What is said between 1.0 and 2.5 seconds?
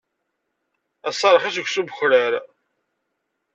Ass-a, rxis uksum n ukrar.